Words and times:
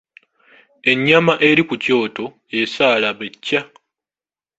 Ennyama 0.91 1.33
eri 1.49 1.63
ku 1.69 1.75
kyoto 1.83 2.25
esaala 2.61 3.09
be 3.17 3.25
cca 3.43 3.61